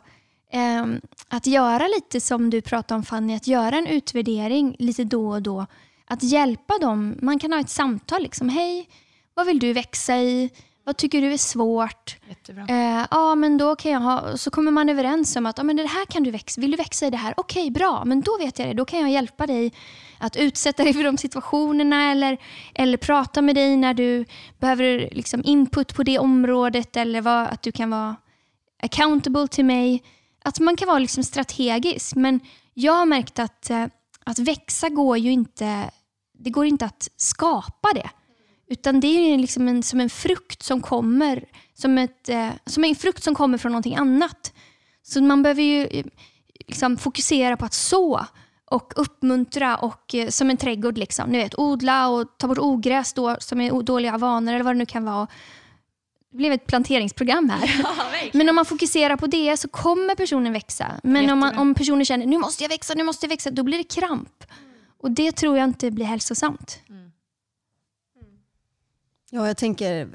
[0.51, 0.85] eh,
[1.29, 3.35] att göra lite som du pratade om Fanny.
[3.35, 5.65] Att göra en utvärdering lite då och då.
[6.05, 7.17] Att hjälpa dem.
[7.21, 8.21] Man kan ha ett samtal.
[8.21, 8.89] Liksom, Hej,
[9.33, 10.49] vad vill du växa i?
[10.87, 12.15] Vad tycker du är svårt?
[12.69, 15.75] Eh, ja, men då kan jag ha, så kommer man överens om att ja, men
[15.75, 16.61] det här kan du växa.
[16.61, 17.33] Vill du växa i det här?
[17.37, 18.05] Okej, okay, bra.
[18.05, 18.73] Men då vet jag det.
[18.73, 19.73] Då kan jag hjälpa dig
[20.19, 22.37] att utsätta dig för de situationerna eller,
[22.75, 24.25] eller prata med dig när du
[24.59, 28.15] behöver liksom input på det området eller vad, att du kan vara
[28.83, 30.03] accountable till mig.
[30.43, 32.15] Att man kan vara liksom strategisk.
[32.15, 32.39] Men
[32.73, 33.85] jag har märkt att, eh,
[34.23, 35.91] att växa går ju inte,
[36.39, 38.09] det går inte att skapa det.
[38.69, 42.95] Utan det är liksom en, som en frukt som kommer som, ett, eh, som en
[42.95, 44.53] frukt som kommer från någonting annat.
[45.03, 46.05] Så man behöver ju eh,
[46.67, 48.25] liksom fokusera på att så
[48.71, 50.97] och uppmuntra och eh, som en trädgård.
[50.97, 51.29] Liksom.
[51.29, 54.79] Ni vet, odla och ta bort ogräs då, som är dåliga vanor eller vad det
[54.79, 55.27] nu kan vara.
[56.31, 57.81] Det blev ett planteringsprogram här.
[57.83, 60.91] Ja, Men om man fokuserar på det så kommer personen växa.
[61.03, 63.63] Men om, man, om personen känner nu måste jag växa, nu måste jag växa, då
[63.63, 64.43] blir det kramp.
[64.99, 66.79] Och det tror jag inte blir hälsosamt.
[66.89, 67.06] Mm.
[69.31, 70.09] Ja, jag tänker,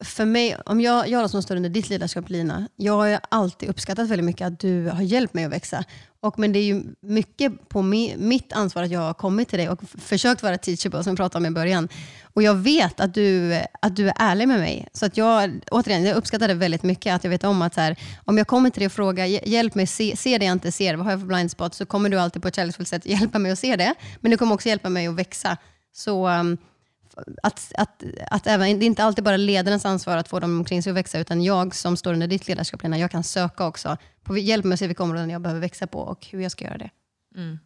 [0.00, 4.08] för mig, om jag, jag som står under ditt ledarskap Lina, jag har alltid uppskattat
[4.08, 5.84] väldigt mycket att du har hjälpt mig att växa.
[6.20, 9.58] Och, men det är ju mycket på mi, mitt ansvar att jag har kommit till
[9.58, 11.88] dig och försökt vara teachable, som vi pratade om i början.
[12.34, 14.88] Och jag vet att du, att du är ärlig med mig.
[14.92, 17.80] Så att jag, återigen, jag uppskattar det väldigt mycket, att jag vet om att så
[17.80, 20.72] här, om jag kommer till dig och frågar, hjälp mig se, se det jag inte
[20.72, 21.74] ser, vad har jag för blind spot?
[21.74, 23.94] Så kommer du alltid på ett kärleksfullt sätt hjälpa mig att se det.
[24.20, 25.56] Men du kommer också hjälpa mig att växa.
[25.92, 26.58] Så um,
[27.42, 30.82] att, att, att även, det är inte alltid bara ledarens ansvar att få dem omkring
[30.82, 33.96] sig att växa, utan jag som står under ditt ledarskap, Lena, jag kan söka också
[34.22, 36.64] på hjälp med att se vilka områden jag behöver växa på och hur jag ska
[36.64, 36.90] göra det.
[37.36, 37.58] Mm.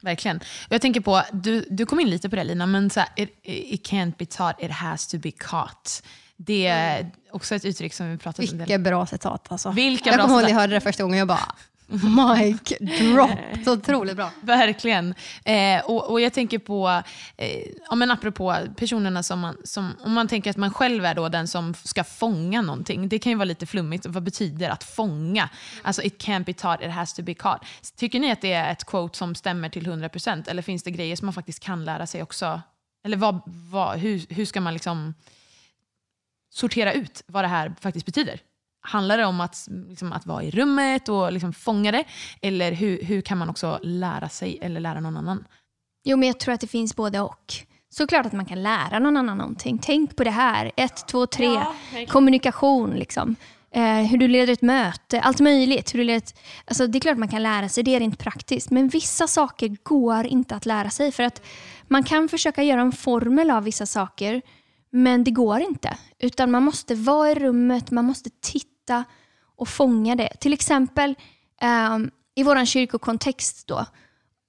[0.00, 0.40] Verkligen.
[0.68, 3.30] Jag tänker på, du, du kom in lite på det Lina, men så här, it,
[3.42, 6.02] it can't be taught, it has to be caught.
[6.36, 8.58] Det är också ett uttryck som vi pratat om.
[8.58, 9.70] Vilka bra citat alltså.
[9.70, 11.54] Vilka jag kommer ihåg när jag hörde det första gången, jag bara
[11.88, 13.30] Mic drop.
[13.64, 14.30] Så otroligt bra.
[14.40, 15.14] Verkligen.
[15.44, 17.02] Eh, och, och, jag tänker på,
[17.36, 21.14] eh, ja, men apropå personerna som man, som, om man tänker att man själv är
[21.14, 23.08] då den som ska fånga någonting.
[23.08, 24.06] Det kan ju vara lite flummigt.
[24.06, 25.48] Vad betyder att fånga?
[25.82, 27.64] Alltså it can't be taught, it has to be caught.
[27.96, 31.16] Tycker ni att det är ett quote som stämmer till 100% eller finns det grejer
[31.16, 32.60] som man faktiskt kan lära sig också?
[33.04, 35.14] Eller vad, vad, hur, hur ska man liksom
[36.50, 38.40] sortera ut vad det här faktiskt betyder?
[38.86, 42.04] Handlar det om att, liksom, att vara i rummet och liksom fånga det?
[42.42, 45.44] Eller hur, hur kan man också lära sig eller lära någon annan?
[46.04, 47.54] Jo, men jag tror att det finns både och.
[47.90, 49.78] Såklart att man kan lära någon annan någonting.
[49.82, 50.72] Tänk på det här.
[50.76, 51.46] Ett, två, tre.
[51.46, 51.74] Ja,
[52.08, 52.90] Kommunikation.
[52.90, 53.36] Liksom.
[53.70, 55.20] Eh, hur du leder ett möte.
[55.20, 55.94] Allt möjligt.
[55.94, 57.84] Hur du leder ett, alltså, det är klart att man kan lära sig.
[57.84, 58.70] Det är inte praktiskt.
[58.70, 61.12] Men vissa saker går inte att lära sig.
[61.12, 61.42] För att
[61.88, 64.42] Man kan försöka göra en formel av vissa saker.
[64.90, 65.96] Men det går inte.
[66.18, 67.90] Utan man måste vara i rummet.
[67.90, 69.04] Man måste titta hitta
[69.56, 70.28] och fånga det.
[70.40, 71.14] Till exempel
[71.94, 73.86] um, i vår kyrkokontext då.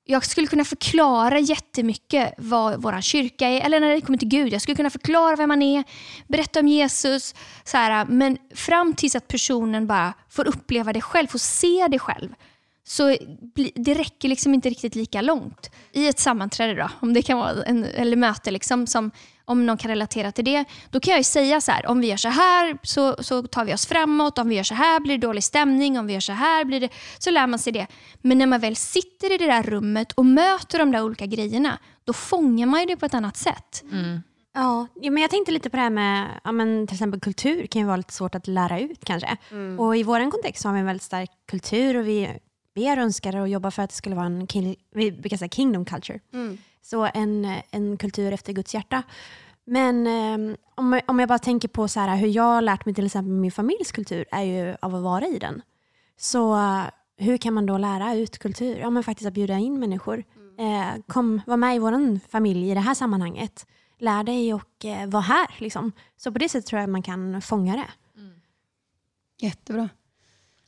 [0.06, 4.54] jag skulle kunna förklara jättemycket vad vår kyrka är, eller när det kommer till Gud.
[4.54, 5.84] Jag skulle kunna förklara vem man är,
[6.28, 7.36] berätta om Jesus.
[7.64, 12.00] Så här, men fram tills att personen bara får uppleva det själv, får se det
[12.00, 12.30] själv.
[12.84, 13.18] Så
[13.76, 15.72] det räcker liksom inte riktigt lika långt.
[15.92, 19.12] I ett sammanträde då, om det kan vara en, eller möte, liksom, som,
[19.48, 20.66] om någon kan relatera till det.
[20.90, 23.74] Då kan jag säga så här, om vi gör så här så, så tar vi
[23.74, 24.38] oss framåt.
[24.38, 26.00] Om vi gör så här blir det dålig stämning.
[26.00, 26.90] Om vi gör så här blir det...
[27.18, 27.88] Så lär man sig det.
[28.22, 31.80] Men när man väl sitter i det där rummet och möter de där olika grejerna,
[32.04, 33.84] då fångar man ju det på ett annat sätt.
[33.92, 34.22] Mm.
[34.54, 37.82] Ja, men jag tänkte lite på det här med ja, men till exempel kultur kan
[37.82, 39.38] ju vara lite svårt att lära ut kanske.
[39.52, 39.80] Mm.
[39.80, 42.40] Och i vår kontext så har vi en väldigt stark kultur och vi
[42.76, 45.50] ber och önskar och jobbar för att det skulle vara en king, vi brukar säga
[45.50, 46.20] kingdom culture.
[46.34, 46.58] Mm.
[46.90, 49.04] Så en, en kultur efter Guds hjärta.
[49.64, 52.96] Men eh, om, om jag bara tänker på så här, hur jag har lärt mig
[52.96, 55.62] till exempel min familjs kultur är ju av att vara i den.
[56.18, 56.58] Så
[57.18, 58.78] hur kan man då lära ut kultur?
[58.78, 60.24] Ja men faktiskt att bjuda in människor.
[60.36, 60.82] Mm.
[60.82, 63.68] Eh, kom, var med i vår familj i det här sammanhanget.
[64.00, 65.56] Lär dig och eh, var här.
[65.58, 65.92] Liksom.
[66.18, 68.20] Så på det sättet tror jag man kan fånga det.
[68.22, 68.34] Mm.
[69.40, 69.90] Jättebra.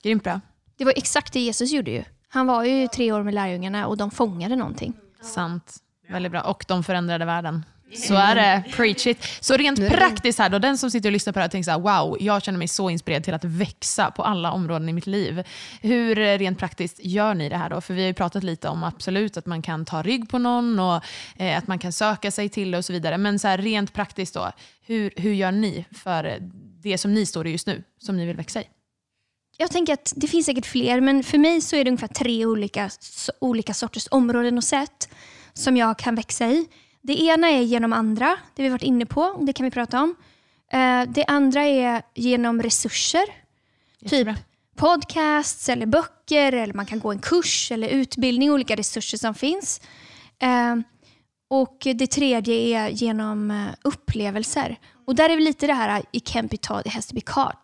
[0.04, 0.42] Grymt bra.
[0.78, 2.04] Det var exakt det Jesus gjorde ju.
[2.28, 4.94] Han var ju tre år med lärjungarna och de fångade någonting.
[5.22, 5.84] Sant.
[6.10, 6.42] Väldigt bra.
[6.42, 7.66] Och de förändrade världen.
[7.94, 8.64] Så är det.
[8.72, 9.24] Preach it.
[9.40, 11.72] Så rent praktiskt här då, den som sitter och lyssnar på det här tänker så
[11.72, 15.08] här, wow, jag känner mig så inspirerad till att växa på alla områden i mitt
[15.08, 15.44] liv.
[15.82, 17.82] Hur eh, rent praktiskt gör ni det här då?
[17.82, 20.80] För vi har ju pratat lite om absolut att man kan ta rygg på någon
[20.80, 21.04] och
[21.36, 23.18] eh, att man kan söka sig till och så vidare.
[23.18, 24.52] Men så här, rent praktiskt då,
[24.86, 26.38] hur, hur gör ni för
[26.84, 28.66] det som ni står i just nu, som ni vill växa i?
[29.58, 32.46] Jag tänker att det finns säkert fler, men för mig så är det ungefär tre
[32.46, 32.90] olika,
[33.42, 35.10] olika sorters områden och sätt
[35.54, 36.68] som jag kan växa i.
[37.02, 40.16] Det ena är genom andra, det vi varit inne på, det kan vi prata om.
[40.72, 43.26] Eh, det andra är genom resurser.
[44.00, 44.36] Jättebra.
[44.36, 44.44] Typ
[44.76, 49.82] podcasts eller böcker, eller man kan gå en kurs eller utbildning, olika resurser som finns.
[50.42, 50.76] Eh,
[51.50, 54.80] och det tredje är genom eh, upplevelser.
[55.06, 56.04] Och där är vi lite det här,
[56.48, 57.56] be taught, it has to be caught.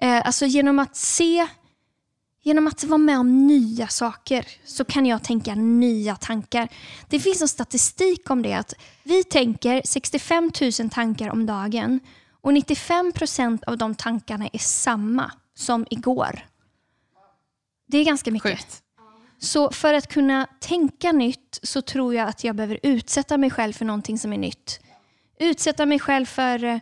[0.00, 1.46] Alltså genom att se
[2.46, 6.68] Genom att vara med om nya saker så kan jag tänka nya tankar.
[7.08, 12.00] Det finns en statistik om det att vi tänker 65 000 tankar om dagen
[12.40, 16.46] och 95 procent av de tankarna är samma som igår.
[17.86, 18.50] Det är ganska mycket.
[18.50, 18.82] Sjukt.
[19.38, 23.72] Så för att kunna tänka nytt så tror jag att jag behöver utsätta mig själv
[23.72, 24.80] för någonting som är nytt.
[25.38, 26.78] Utsätta mig själv för eh,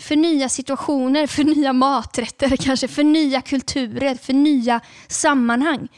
[0.00, 5.88] för nya situationer, för nya maträtter, kanske för nya kulturer, för nya sammanhang.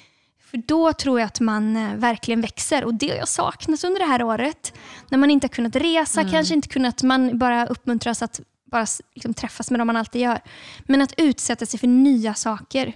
[0.51, 4.01] För då tror jag att man eh, verkligen växer och det har jag saknat under
[4.01, 4.73] det här året.
[5.09, 6.33] När man inte har kunnat resa, mm.
[6.33, 10.41] kanske inte kunnat, man bara uppmuntras att bara liksom träffas med dem man alltid gör.
[10.87, 12.93] Men att utsätta sig för nya saker.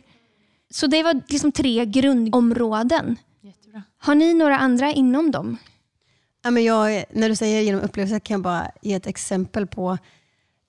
[0.70, 3.16] Så det var liksom tre grundområden.
[3.42, 3.82] Jättebra.
[3.98, 5.56] Har ni några andra inom dem?
[6.42, 9.98] Ja, men jag, när du säger genom upplevelser kan jag bara ge ett exempel på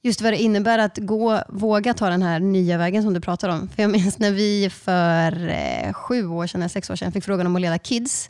[0.03, 3.49] just vad det innebär att gå, våga ta den här nya vägen som du pratar
[3.49, 3.69] om.
[3.69, 7.47] För Jag minns när vi för eh, sju år sedan, sex år sedan fick frågan
[7.47, 8.29] om att leda Kids.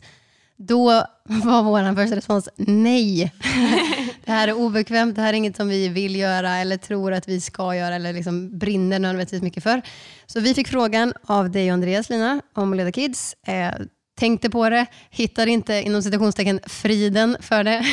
[0.56, 0.84] Då
[1.24, 3.32] var vår första respons nej.
[4.24, 7.28] det här är obekvämt, det här är inget som vi vill göra eller tror att
[7.28, 9.82] vi ska göra eller liksom brinner nödvändigtvis mycket för.
[10.26, 13.34] Så vi fick frågan av dig och Andreas Lina om att leda Kids.
[13.46, 13.72] Eh,
[14.18, 17.78] tänkte på det, hittade inte inom citationstecken friden för det.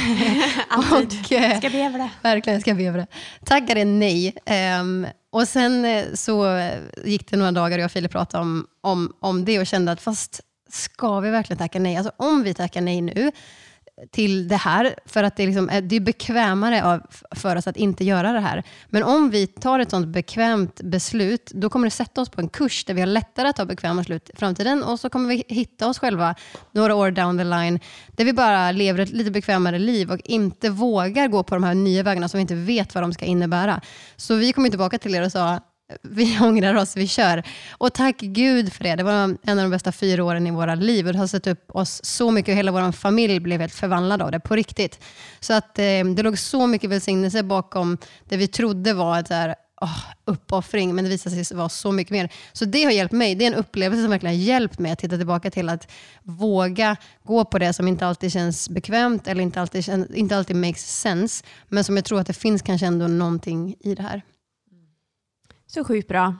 [0.92, 2.10] och, eh, ska be det.
[2.22, 3.08] Verkligen, ska be det.
[3.46, 4.36] Tackade nej.
[4.80, 6.62] Um, och sen eh, så
[7.04, 9.92] gick det några dagar och jag och Filip pratade om, om, om det och kände
[9.92, 11.98] att fast ska vi verkligen tacka nej?
[11.98, 13.32] Alltså om vi tackar nej nu,
[14.12, 17.68] till det här, för att det, är liksom, eh, det är bekvämare av, för oss
[17.68, 18.64] att inte göra det här.
[18.90, 22.50] Men om vi tar ett sånt bekvämt beslut, då kommer det sätta oss på en
[22.50, 25.44] kurs där vi har lättare att ta bekväma beslut i framtiden och så kommer vi
[25.48, 26.36] hitta oss själva
[26.72, 30.70] några år down the line, där vi bara lever ett lite bekvämare liv och inte
[30.70, 33.82] vågar gå på de här nya vägarna som vi inte vet vad de ska innebära.
[34.16, 35.60] Så vi kom tillbaka till er och sa,
[36.02, 37.44] vi ångrar oss, vi kör.
[37.72, 38.96] Och tack Gud för det.
[38.96, 41.08] Det var en av de bästa fyra åren i våra liv.
[41.08, 44.22] Och det har sett upp oss så mycket och hela vår familj blev helt förvandlad
[44.22, 45.00] av det, på riktigt.
[45.40, 49.56] Så att eh, det låg så mycket välsignelse bakom det vi trodde var ett där,
[49.82, 52.30] oh, uppoffring, men det visade sig vara så mycket mer.
[52.54, 53.36] Så det har hjälpt mig.
[53.36, 55.92] Det är en upplevelse som verkligen har hjälpt mig att titta tillbaka till att
[56.24, 61.02] våga gå på det som inte alltid känns bekvämt eller inte alltid, inte alltid makes
[61.02, 64.22] sense, men som jag tror att det finns kanske ändå någonting i det här.
[65.68, 66.36] Så sjukt bra.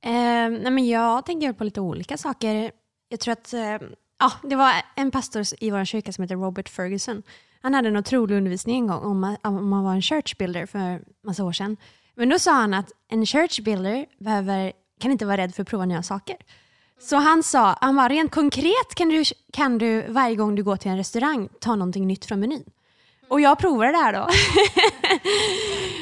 [0.00, 2.70] Eh, nej men jag tänker på lite olika saker.
[3.08, 3.78] Jag tror att eh,
[4.18, 7.22] ja, det var en pastor i vår kyrka som heter Robert Ferguson.
[7.62, 11.02] Han hade en otrolig undervisning en gång om, om man var en church builder för
[11.22, 11.76] massa år sedan.
[12.14, 15.68] Men då sa han att en church builder behöver, kan inte vara rädd för att
[15.68, 16.36] prova nya saker.
[17.00, 20.76] Så han sa, han var rent konkret kan du, kan du varje gång du går
[20.76, 22.64] till en restaurang ta någonting nytt från menyn.
[23.28, 24.20] Och jag provade det här då.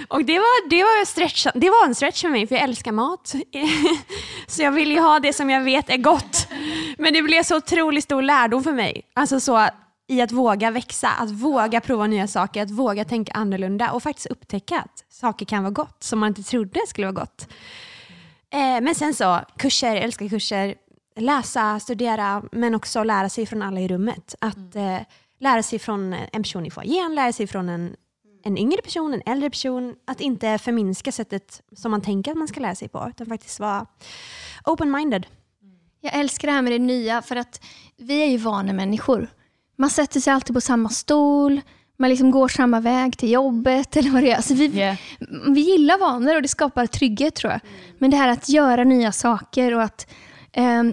[0.09, 2.93] och det var, det, var stretch, det var en stretch för mig, för jag älskar
[2.93, 3.35] mat.
[4.47, 6.49] så jag vill ju ha det som jag vet är gott.
[6.99, 9.03] Men det blev så otroligt stor lärdom för mig.
[9.15, 9.69] Alltså så
[10.09, 14.27] i att våga växa, att våga prova nya saker, att våga tänka annorlunda och faktiskt
[14.27, 17.49] upptäcka att saker kan vara gott som man inte trodde skulle vara gott.
[18.51, 20.75] Eh, men sen så, kurser, älskar kurser,
[21.17, 24.35] läsa, studera, men också lära sig från alla i rummet.
[24.41, 24.99] Att eh,
[25.43, 27.97] lära sig från en person i foajén, lära sig från en,
[28.45, 29.95] en yngre person, en äldre person.
[30.05, 33.61] Att inte förminska sättet som man tänker att man ska lära sig på, utan faktiskt
[33.61, 33.87] vara
[34.65, 35.25] open-minded.
[36.01, 37.65] Jag älskar det här med det nya, för att
[37.97, 39.29] vi är ju vanemänniskor.
[39.77, 41.61] Man sätter sig alltid på samma stol,
[41.97, 43.97] man liksom går samma väg till jobbet.
[43.97, 44.37] Eller vad det är.
[44.37, 44.97] Alltså vi, Yeah.
[45.49, 47.61] vi gillar vanor och det skapar trygghet tror jag.
[47.99, 50.07] Men det här att göra nya saker och att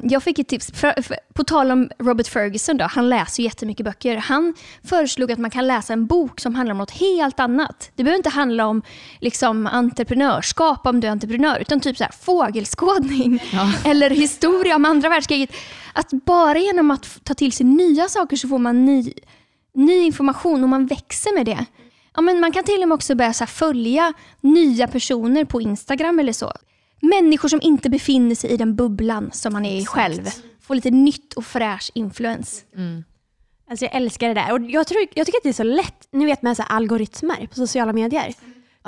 [0.04, 3.50] jag fick ett tips, för, för, på tal om Robert Ferguson, då, han läser ju
[3.50, 4.18] jättemycket böcker.
[4.18, 7.92] Han föreslog att man kan läsa en bok som handlar om något helt annat.
[7.96, 8.82] Det behöver inte handla om
[9.20, 13.44] liksom, entreprenörskap om du är entreprenör, utan typ så här, fågelskådning
[13.86, 15.50] eller historia om andra världskriget.
[15.94, 19.14] Att bara genom att ta till sig nya saker så får man ny,
[19.74, 21.66] ny information och man växer med det.
[22.16, 26.20] Ja, men man kan till och med också börja så följa nya personer på Instagram
[26.20, 26.54] eller så.
[27.02, 30.30] Människor som inte befinner sig i den bubblan som man är i själv.
[30.62, 32.66] Få lite nytt och fräsch influens.
[33.70, 34.52] Alltså jag älskar det där.
[34.54, 37.48] Och jag, tror, jag tycker att det är så lätt, ni vet med så algoritmer
[37.48, 38.34] på sociala medier.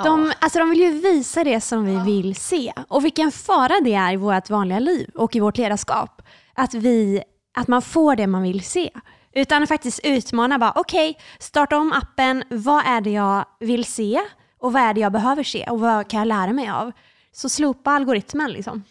[0.04, 2.72] De, alltså de vill ju visa det som vi vill se.
[2.88, 6.22] Och vilken fara det är i vårt vanliga liv och i vårt ledarskap.
[6.54, 7.22] Att, vi,
[7.58, 8.90] att man får det man vill se.
[9.34, 14.20] Utan faktiskt utmana, bara okej, starta om appen, vad är det jag vill se?
[14.60, 15.66] Och vad är det jag behöver se?
[15.70, 16.92] Och vad kan jag lära mig av?
[17.32, 18.84] Så slopa algoritmen liksom.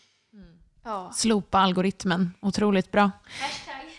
[1.13, 2.33] Slopa algoritmen.
[2.39, 3.11] Otroligt bra.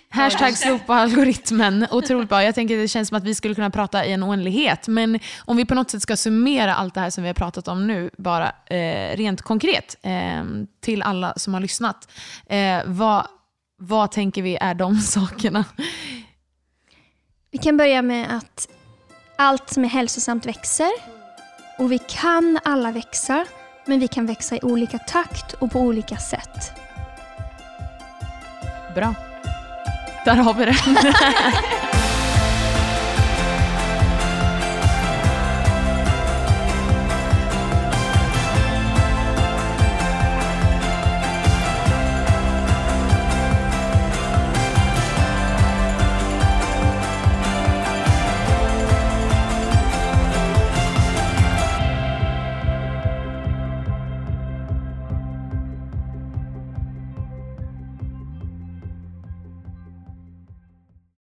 [0.09, 1.87] Hashtag slopa algoritmen.
[1.91, 2.45] Otroligt bra.
[2.45, 4.89] Jag tänker det känns som att vi skulle kunna prata i en oändlighet.
[4.89, 7.69] Men om vi på något sätt ska summera allt det här som vi har pratat
[7.69, 10.45] om nu, bara eh, rent konkret, eh,
[10.81, 12.09] till alla som har lyssnat.
[12.47, 13.27] Eh, vad,
[13.79, 15.65] vad tänker vi är de sakerna?
[17.51, 18.69] Vi kan börja med att
[19.37, 20.91] allt som är hälsosamt växer.
[21.79, 23.47] Och vi kan alla växa,
[23.85, 26.73] men vi kan växa i olika takt och på olika sätt.
[28.95, 29.15] Bra.
[30.25, 30.77] Där har vi det.